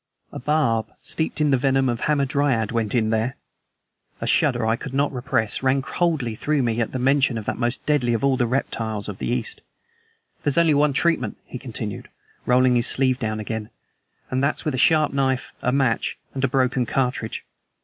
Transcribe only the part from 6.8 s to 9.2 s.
at mention of that most deadly of all the reptiles of